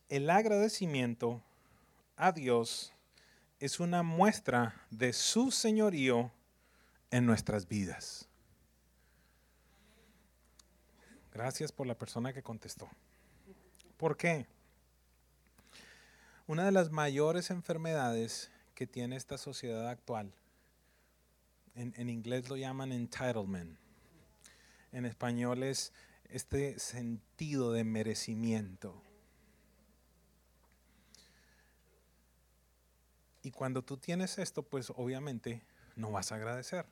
[0.09, 1.41] El agradecimiento
[2.17, 2.91] a Dios
[3.61, 6.29] es una muestra de su señorío
[7.09, 8.27] en nuestras vidas.
[11.31, 12.89] Gracias por la persona que contestó.
[13.95, 14.45] ¿Por qué?
[16.47, 20.31] Una de las mayores enfermedades que tiene esta sociedad actual,
[21.73, 23.75] en, inglés lo llaman entitlement,
[24.91, 25.93] en español es
[26.29, 29.01] este sentido de merecimiento.
[33.41, 35.63] Y cuando tú tienes esto, pues obviamente
[35.95, 36.85] no vas a agradecer.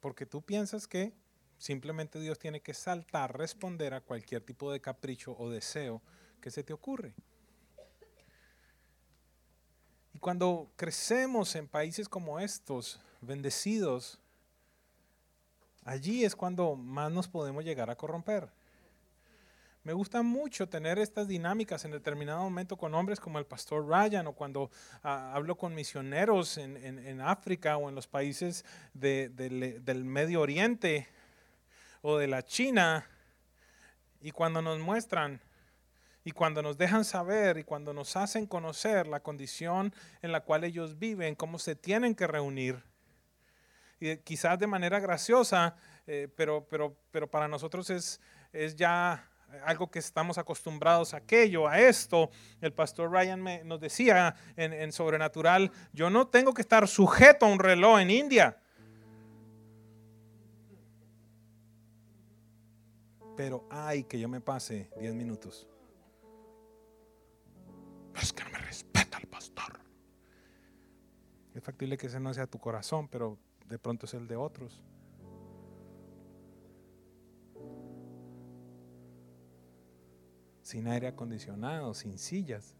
[0.00, 1.14] Porque tú piensas que
[1.56, 6.02] simplemente Dios tiene que saltar, responder a cualquier tipo de capricho o deseo
[6.42, 7.14] que se te ocurre.
[10.20, 14.18] Cuando crecemos en países como estos, bendecidos,
[15.84, 18.48] allí es cuando más nos podemos llegar a corromper.
[19.82, 24.26] Me gusta mucho tener estas dinámicas en determinado momento con hombres como el pastor Ryan
[24.26, 24.70] o cuando
[25.02, 31.08] ah, hablo con misioneros en, África o en los países de- del- del Medio Oriente
[32.02, 33.06] o de la China
[34.20, 35.40] y cuando nos muestran
[36.24, 40.64] y cuando nos dejan saber y cuando nos hacen conocer la condición en la cual
[40.64, 42.82] ellos viven, cómo se tienen que reunir.
[43.98, 48.20] Y de- quizás de manera graciosa, eh, pero, pero, pero para nosotros es,
[48.52, 49.26] es ya
[49.64, 52.30] algo que estamos acostumbrados a aquello, a esto.
[52.60, 57.48] El pastor Ryan nos decía en, en Sobrenatural, yo no tengo que estar sujeto a
[57.48, 58.56] un reloj en India.
[63.36, 65.66] Pero ay, que yo me pase 10 minutos.
[68.20, 69.80] Es que no me respeta el pastor.
[71.54, 74.82] Es factible que ese no sea tu corazón, pero de pronto es el de otros.
[80.62, 82.76] Sin aire acondicionado, sin sillas.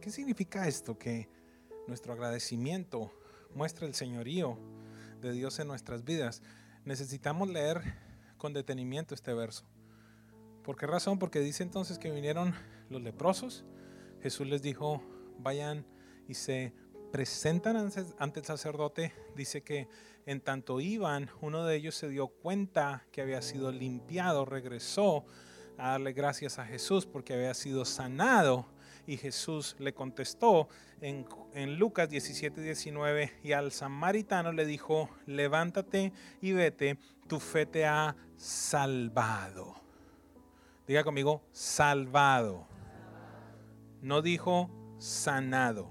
[0.00, 0.98] ¿Qué significa esto?
[0.98, 1.28] Que
[1.86, 3.12] nuestro agradecimiento
[3.54, 4.58] muestra el señorío
[5.20, 6.42] de Dios en nuestras vidas.
[6.84, 8.07] Necesitamos leer
[8.38, 9.64] con detenimiento este verso.
[10.62, 11.18] ¿Por qué razón?
[11.18, 12.54] Porque dice entonces que vinieron
[12.88, 13.64] los leprosos.
[14.22, 15.02] Jesús les dijo,
[15.38, 15.86] vayan
[16.26, 16.72] y se
[17.12, 19.12] presentan ante el sacerdote.
[19.34, 19.88] Dice que
[20.26, 25.24] en tanto iban, uno de ellos se dio cuenta que había sido limpiado, regresó
[25.78, 28.66] a darle gracias a Jesús porque había sido sanado.
[29.08, 30.68] Y Jesús le contestó
[31.00, 37.64] en, en Lucas 17, 19, y al samaritano le dijo, levántate y vete, tu fe
[37.64, 39.74] te ha salvado.
[40.86, 42.66] Diga conmigo, salvado.
[44.02, 45.90] No dijo sanado.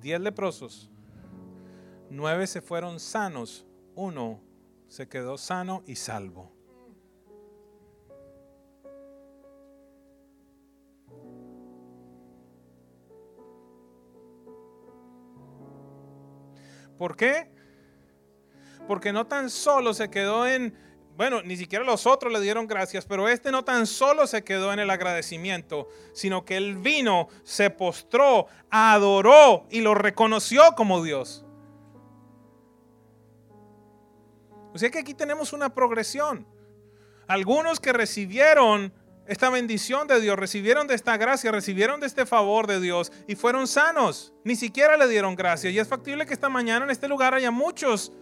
[0.00, 0.90] Diez leprosos,
[2.10, 4.40] nueve se fueron sanos, uno
[4.88, 6.55] se quedó sano y salvo.
[16.98, 17.50] ¿Por qué?
[18.88, 20.76] Porque no tan solo se quedó en,
[21.16, 24.72] bueno, ni siquiera los otros le dieron gracias, pero este no tan solo se quedó
[24.72, 31.44] en el agradecimiento, sino que él vino, se postró, adoró y lo reconoció como Dios.
[34.72, 36.46] O sea que aquí tenemos una progresión.
[37.26, 38.92] Algunos que recibieron
[39.26, 43.34] esta bendición de Dios, recibieron de esta gracia, recibieron de este favor de Dios y
[43.34, 44.32] fueron sanos.
[44.44, 45.72] Ni siquiera le dieron gracias.
[45.72, 48.12] Y es factible que esta mañana en este lugar haya muchos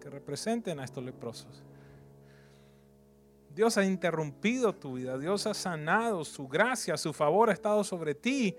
[0.00, 1.62] que representen a estos leprosos.
[3.54, 8.14] Dios ha interrumpido tu vida, Dios ha sanado, su gracia, su favor ha estado sobre
[8.14, 8.56] ti.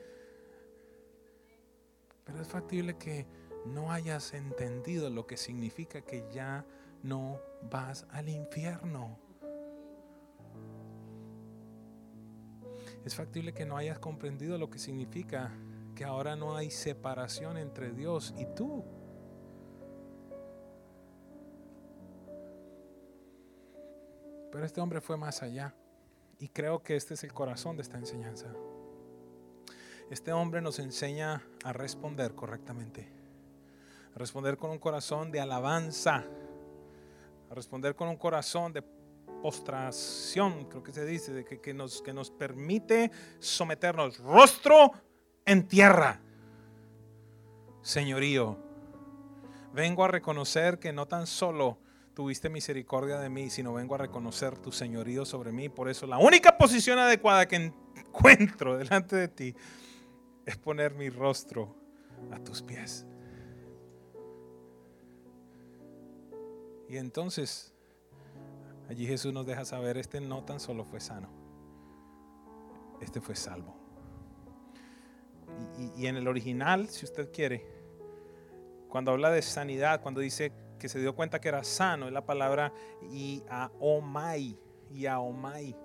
[2.25, 3.25] Pero es factible que
[3.65, 6.65] no hayas entendido lo que significa que ya
[7.01, 7.39] no
[7.71, 9.17] vas al infierno.
[13.09, 15.51] Es factible que no hayas comprendido lo que significa
[15.95, 18.85] que ahora no hay separación entre Dios y tú.
[24.51, 25.73] Pero este hombre fue más allá.
[26.37, 28.53] Y creo que este es el corazón de esta enseñanza.
[30.11, 33.07] Este hombre nos enseña a responder correctamente.
[34.13, 36.25] A responder con un corazón de alabanza.
[37.49, 38.83] A responder con un corazón de
[39.41, 44.91] postración, creo que se dice, de que, nos, que nos permite someternos rostro
[45.45, 46.19] en tierra.
[47.81, 48.57] Señorío,
[49.73, 51.77] vengo a reconocer que no tan solo
[52.13, 55.69] tuviste misericordia de mí, sino vengo a reconocer tu señorío sobre mí.
[55.69, 59.55] Por eso la única posición adecuada que encuentro delante de ti
[60.45, 61.75] es poner mi rostro
[62.31, 63.05] a tus pies.
[66.89, 67.73] Y entonces
[68.89, 71.29] allí Jesús nos deja saber, este no tan solo fue sano,
[72.99, 73.75] este fue salvo.
[75.95, 77.65] Y, en el original, si usted quiere,
[78.87, 82.25] cuando habla de sanidad, cuando dice que se dio cuenta que era sano, es la
[82.25, 82.73] palabra
[83.11, 84.57] iaomai,
[84.91, 85.75] iaomai.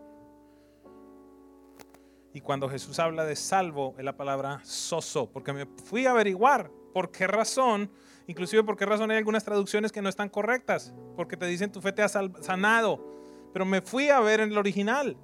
[2.33, 6.71] Y cuando Jesús habla de salvo, es la palabra soso, porque me fui a averiguar
[6.93, 7.90] por qué razón,
[8.27, 11.81] inclusive por qué razón hay algunas traducciones que no están correctas, porque te dicen tu
[11.81, 13.05] fe te ha sanado,
[13.53, 15.17] pero me fui a ver en el original.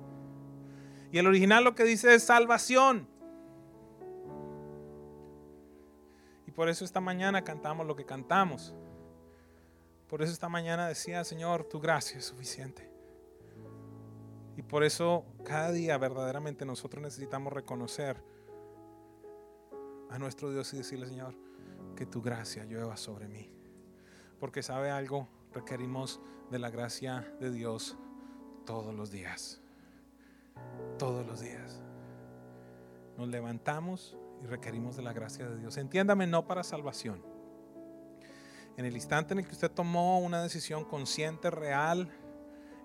[1.13, 3.09] Y el original lo que dice es salvación.
[6.47, 8.75] Y por eso esta mañana cantamos lo que cantamos.
[10.09, 12.91] Por eso esta mañana decía, Señor, tu gracia es suficiente.
[14.57, 18.23] Y por eso cada día verdaderamente nosotros necesitamos reconocer
[20.11, 21.35] a nuestro Dios y decirle, Señor,
[22.01, 23.53] que tu gracia llueva sobre mí.
[24.39, 26.19] Porque sabe algo, requerimos
[26.51, 27.99] de la gracia de Dios
[28.65, 29.61] todos los días.
[30.99, 31.83] Todos los días.
[33.19, 35.77] Nos levantamos y requerimos de la gracia de Dios.
[35.77, 37.23] Entiéndame, no para salvación
[38.79, 42.11] en el instante en el que usted tomó una decisión consciente, real,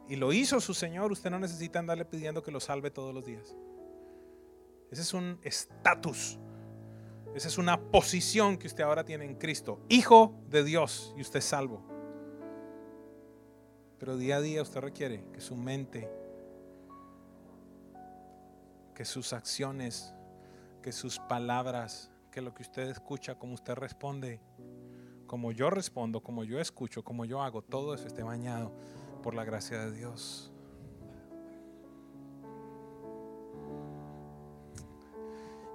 [0.09, 3.25] y lo hizo su Señor, usted no necesita andarle pidiendo que lo salve todos los
[3.25, 3.55] días.
[4.91, 6.37] Ese es un estatus.
[7.35, 9.81] Esa es una posición que usted ahora tiene en Cristo.
[9.89, 11.81] Hijo de Dios y usted es salvo.
[13.99, 16.09] Pero día a día usted requiere que su mente,
[18.95, 20.13] que sus acciones,
[20.81, 24.39] que sus palabras, que lo que usted escucha, como usted responde,
[25.27, 28.71] como yo respondo, como yo escucho, como yo hago, todo eso esté bañado
[29.21, 30.53] por la gracia de Dios.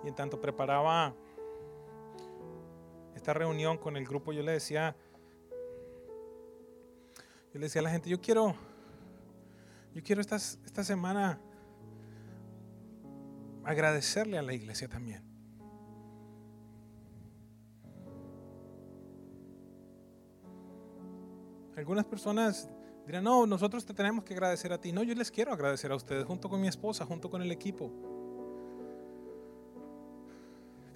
[0.02, 1.14] Y en tanto preparaba
[3.20, 4.96] esta reunión con el grupo, yo le decía,
[7.52, 8.54] yo le decía a la gente, yo quiero,
[9.94, 11.38] yo quiero esta, esta semana
[13.62, 15.22] agradecerle a la iglesia también.
[21.76, 22.70] Algunas personas
[23.06, 24.92] dirán, no, nosotros te tenemos que agradecer a ti.
[24.92, 27.92] No, yo les quiero agradecer a ustedes, junto con mi esposa, junto con el equipo.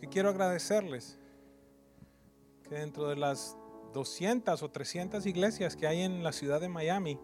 [0.01, 1.19] Que quiero agradecerles
[2.69, 3.57] que dentro de las
[3.93, 7.19] 200 o 300 iglesias que hay en la ciudad de Miami,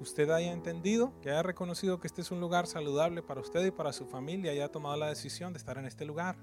[0.00, 3.70] usted haya entendido, que haya reconocido que este es un lugar saludable para usted y
[3.70, 6.36] para su familia y haya tomado la decisión de estar en este lugar.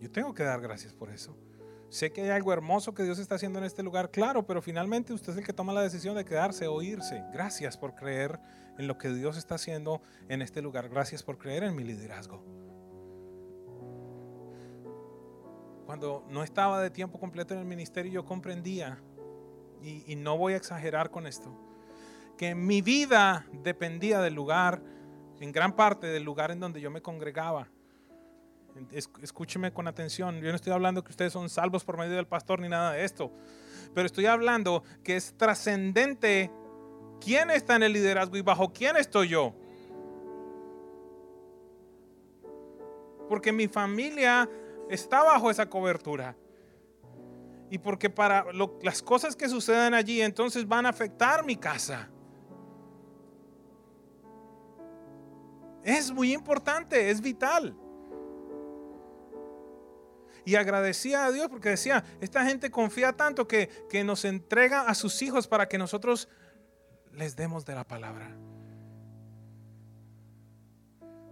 [0.00, 1.36] Yo tengo que dar gracias por eso.
[1.88, 5.12] Sé que hay algo hermoso que Dios está haciendo en este lugar, claro, pero finalmente
[5.12, 7.22] usted es el que toma la decisión de quedarse o irse.
[7.32, 8.40] Gracias por creer
[8.78, 10.88] en lo que Dios está haciendo en este lugar.
[10.88, 12.63] Gracias por creer en mi liderazgo.
[15.86, 18.98] Cuando no estaba de tiempo completo en el ministerio, yo comprendía,
[19.82, 21.54] y, no voy a exagerar con esto,
[22.38, 24.82] que mi vida dependía del lugar,
[25.40, 27.68] en gran parte del lugar en donde yo me congregaba
[28.90, 30.40] Es- Escúcheme con atención.
[30.40, 33.04] Yo no estoy hablando que ustedes son salvos por medio del pastor ni nada de
[33.04, 33.30] esto.
[33.94, 36.50] Pero estoy hablando que es trascendente
[37.20, 39.54] quién está en el liderazgo y bajo quién estoy yo.
[43.28, 44.48] Porque mi familia
[44.88, 46.36] está bajo esa cobertura.
[47.70, 48.46] Y porque para
[48.82, 52.08] las cosas que suceden allí entonces van a afectar mi casa.
[55.82, 57.76] Es muy importante, es vital.
[60.46, 64.94] Y agradecía a Dios porque decía, esta gente confía tanto que, que nos entrega a
[64.94, 66.28] sus hijos para que nosotros
[67.12, 68.36] les demos de la palabra.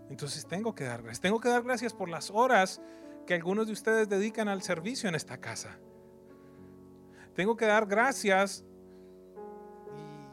[0.08, 1.20] Entonces tengo que dar gracias.
[1.20, 2.80] Tengo que dar gracias por las horas
[3.26, 5.78] que algunos de ustedes dedican al servicio en esta casa.
[7.34, 8.64] Tengo que dar gracias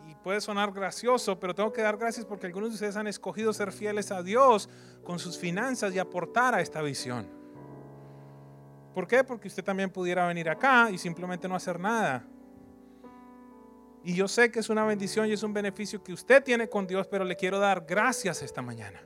[0.08, 3.54] y, puede sonar gracioso, pero tengo que dar gracias porque algunos de ustedes han escogido
[3.54, 4.70] ser fieles a Dios
[5.04, 7.28] con sus finanzas y aportar a esta visión.
[8.94, 9.24] ¿Por qué?
[9.24, 12.26] Porque usted también pudiera venir acá y simplemente no hacer nada.
[14.04, 16.88] Y yo sé que es una bendición y es un beneficio que usted tiene con
[16.88, 19.02] Dios, pero le quiero dar gracias esta mañana.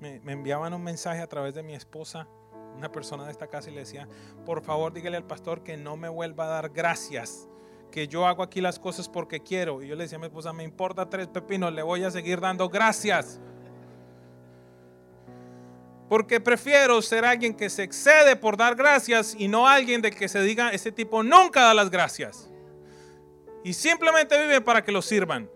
[0.00, 2.26] Me, enviaban un mensaje a través de mi esposa,
[2.76, 4.08] una persona de esta casa, y le decía,
[4.44, 7.48] por favor dígale al pastor que no me vuelva a dar gracias,
[7.90, 9.82] que yo hago aquí las cosas porque quiero.
[9.82, 12.40] Y yo le decía a mi esposa, me importa tres pepinos, le voy a seguir
[12.40, 13.40] dando gracias.
[16.08, 20.28] Porque prefiero ser alguien que se excede por dar gracias y no alguien de que
[20.28, 22.50] se diga, ese tipo nunca da las gracias.
[23.62, 25.48] Y simplemente vive para que lo sirvan.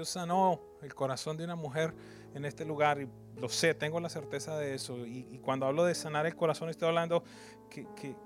[0.00, 1.92] Dios sanó el corazón de una mujer
[2.34, 4.96] en este lugar y lo sé, tengo la certeza de eso.
[5.06, 7.22] Y, cuando hablo de sanar el corazón, estoy hablando
[7.68, 8.16] que, que,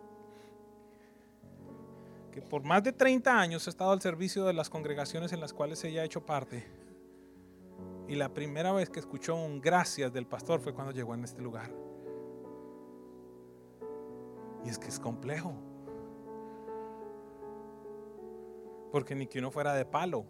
[2.30, 5.52] que por más de 30 años he estado al servicio de las congregaciones en las
[5.52, 6.64] cuales ella ha hecho parte.
[8.06, 11.42] Y la primera vez que escuchó un gracias del pastor fue cuando llegó en este
[11.42, 11.72] lugar.
[14.64, 15.52] Y es que es complejo.
[18.92, 20.24] Porque ni que uno fuera de palo.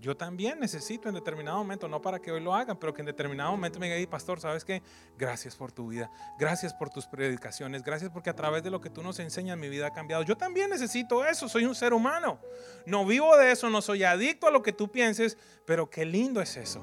[0.00, 3.06] Yo también necesito en determinado momento, no para que hoy lo hagan, pero que en
[3.06, 4.82] determinado momento me diga, "Hey, pastor, ¿sabes qué?
[5.18, 8.88] Gracias por tu vida, gracias por tus predicaciones, gracias porque a través de lo que
[8.88, 10.22] tú nos enseñas mi vida ha cambiado.
[10.22, 12.40] Yo también necesito eso, soy un ser humano.
[12.86, 15.36] No vivo de eso, no soy adicto a lo que tú pienses,
[15.66, 16.82] pero qué lindo es eso.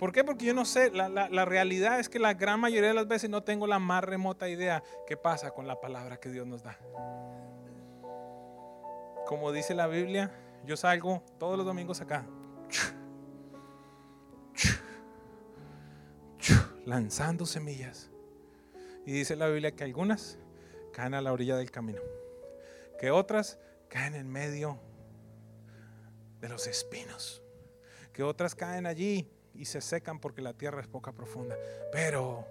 [0.00, 0.24] ¿Por qué?
[0.24, 3.06] Porque yo no sé, la, la- la realidad es que la gran mayoría de las
[3.08, 6.62] veces no tengo la más remota idea qué pasa con la palabra que Dios nos
[6.62, 6.76] da.
[9.26, 10.30] Como dice la Biblia,
[10.68, 12.26] yo salgo todos los domingos acá,
[16.84, 18.10] lanzando semillas.
[19.06, 20.38] Y dice la Biblia que algunas
[20.92, 22.02] caen a la orilla del camino,
[23.00, 23.58] que otras
[23.88, 24.78] caen en medio
[26.38, 27.42] de los espinos,
[28.12, 31.56] que otras caen allí y se secan porque la tierra es poca profunda,
[31.90, 32.46] pero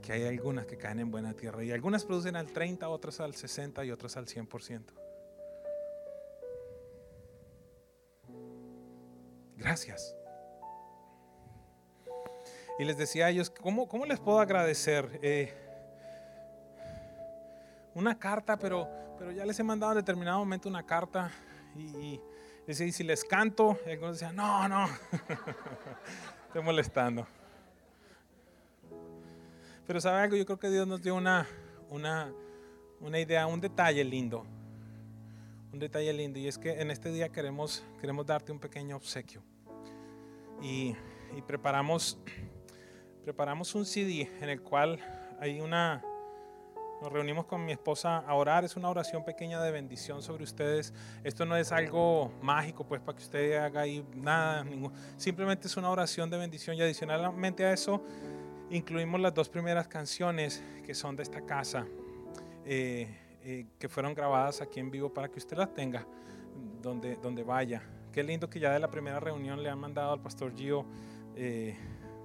[0.00, 3.34] que hay algunas que caen en buena tierra y algunas producen al 30, otras al
[3.34, 5.07] 60 y otras al 100%.
[9.68, 10.16] Gracias.
[12.78, 15.20] Y les decía a ellos, ¿cómo, cómo les puedo agradecer?
[15.22, 15.52] Eh,
[17.92, 18.88] una carta, pero,
[19.18, 21.30] pero ya les he mandado en determinado momento una carta
[21.76, 22.20] y, y
[22.66, 23.78] ¿y si les canto?
[23.86, 24.86] Algunos decían, no, no,
[26.46, 27.26] estoy molestando.
[29.86, 30.36] Pero ¿sabe algo?
[30.36, 31.46] Yo creo que Dios nos dio una,
[31.90, 32.32] una,
[33.00, 34.46] una idea, un detalle lindo.
[35.74, 36.38] Un detalle lindo.
[36.38, 39.42] Y es que en este día queremos, queremos darte un pequeño obsequio.
[40.60, 40.94] Y,
[41.46, 42.18] preparamos,
[43.24, 44.98] preparamos un CD en el cual
[45.40, 46.02] hay una...
[47.00, 48.64] Nos reunimos con mi esposa a orar.
[48.64, 50.92] Es una oración pequeña de bendición sobre ustedes.
[51.22, 54.64] Esto no es algo mágico, pues, para que usted haga ahí nada.
[54.64, 56.76] ningún- simplemente es una oración de bendición.
[56.76, 58.02] Y adicionalmente a eso,
[58.68, 61.86] incluimos las dos primeras canciones que son de esta casa,
[62.64, 63.06] eh,
[63.44, 66.04] eh, que fueron grabadas aquí en vivo para que usted las tenga
[66.82, 67.80] donde, donde vaya.
[68.12, 70.84] Qué lindo que ya de la primera reunión le han mandado al pastor Gio
[71.36, 71.76] eh,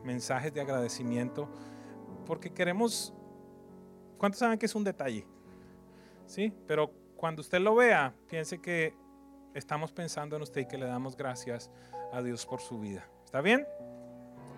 [0.04, 1.50] mensajes de agradecimiento,
[2.26, 3.14] porque queremos,
[4.18, 5.26] ¿cuántos saben que es un detalle?
[6.26, 8.94] Sí, pero cuando usted lo vea, piense que
[9.54, 11.70] estamos pensando en usted y que le damos gracias
[12.12, 13.08] a Dios por su vida.
[13.24, 13.66] ¿Está bien?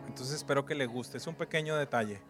[0.08, 1.18] Entonces espero que le guste.
[1.18, 2.22] Es un pequeño detalle.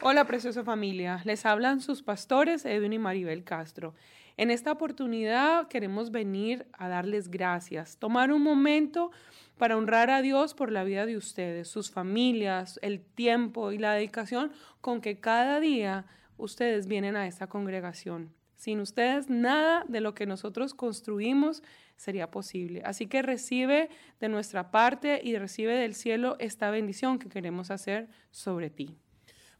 [0.00, 1.22] Hola, preciosa familia.
[1.24, 3.94] Les hablan sus pastores Edwin y Maribel Castro.
[4.36, 9.12] En esta oportunidad queremos venir a darles gracias, tomar un momento
[9.58, 13.92] para honrar a Dios por la vida de ustedes, sus familias, el tiempo y la
[13.92, 16.06] dedicación con que cada día
[16.36, 18.34] ustedes vienen a esta congregación.
[18.56, 21.62] Sin ustedes, nada de lo que nosotros construimos
[21.96, 22.82] sería posible.
[22.84, 23.88] Así que recibe
[24.20, 28.96] de nuestra parte y recibe del cielo esta bendición que queremos hacer sobre ti.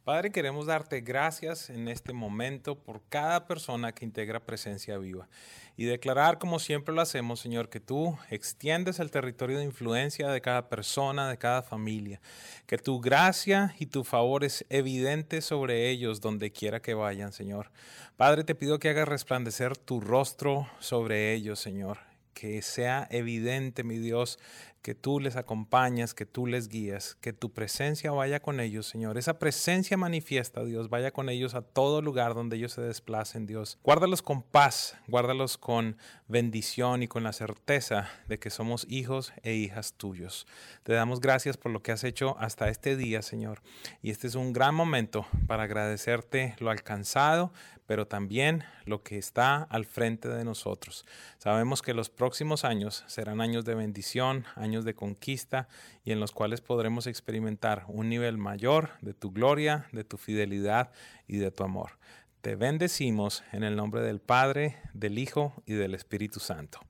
[0.04, 5.30] Padre, queremos darte gracias en este momento por cada persona que integra presencia viva.
[5.78, 10.42] Y declarar, como siempre lo hacemos, Señor, que tú extiendes el territorio de influencia de
[10.42, 12.20] cada persona, de cada familia,
[12.66, 17.70] que tu gracia y tu favor es evidente sobre ellos donde quiera que vayan, Señor.
[18.18, 21.96] Padre, te pido que hagas resplandecer tu rostro sobre ellos, Señor.
[22.34, 24.38] Que sea evidente, mi Dios,
[24.84, 29.16] que tú les acompañas, que tú les guías, que tu presencia vaya con ellos, Señor.
[29.16, 33.78] Esa presencia manifiesta, Dios, vaya con ellos a todo lugar donde ellos se desplacen, Dios.
[33.82, 35.96] Guárdalos con paz, guárdalos con
[36.28, 40.46] bendición y con la certeza de que somos hijos e hijas tuyos.
[40.82, 43.62] Te damos gracias por lo que has hecho hasta este día, Señor.
[44.02, 47.52] Y este es un gran momento para agradecerte lo alcanzado
[47.86, 51.04] pero también lo que está al frente de nosotros.
[51.38, 54.44] Sabemos que los próximos años serán años de bendición,
[54.82, 55.68] de conquista
[56.04, 60.90] y en los cuales podremos experimentar un nivel mayor de tu gloria, de tu fidelidad
[61.28, 62.00] y de tu amor.
[62.40, 66.80] Te bendecimos en el nombre del Padre, del Hijo y del Espíritu Santo.